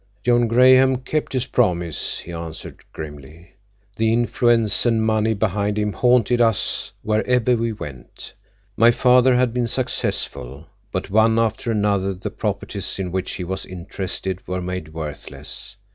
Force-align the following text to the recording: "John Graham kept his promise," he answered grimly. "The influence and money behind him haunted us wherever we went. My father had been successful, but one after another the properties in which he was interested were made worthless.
"John 0.23 0.47
Graham 0.47 0.97
kept 0.97 1.31
his 1.31 1.45
promise," 1.45 2.17
he 2.17 2.31
answered 2.33 2.79
grimly. 2.91 3.51
"The 3.97 4.11
influence 4.11 4.83
and 4.83 5.05
money 5.05 5.35
behind 5.35 5.77
him 5.77 5.93
haunted 5.93 6.41
us 6.41 6.91
wherever 7.03 7.55
we 7.55 7.71
went. 7.71 8.33
My 8.75 8.89
father 8.89 9.35
had 9.35 9.53
been 9.53 9.67
successful, 9.67 10.65
but 10.91 11.11
one 11.11 11.37
after 11.37 11.69
another 11.69 12.15
the 12.15 12.31
properties 12.31 12.97
in 12.97 13.11
which 13.11 13.33
he 13.33 13.43
was 13.43 13.63
interested 13.63 14.47
were 14.47 14.59
made 14.59 14.91
worthless. 14.91 15.75